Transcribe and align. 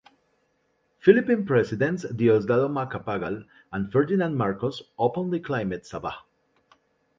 Philippine 1.05 1.45
Presidents 1.45 2.05
Diosdado 2.11 2.65
Macapagal 2.67 3.45
and 3.71 3.91
Ferdinand 3.91 4.35
Marcos 4.35 4.81
openly 4.97 5.39
claimed 5.39 5.73
Sabah. 5.85 6.25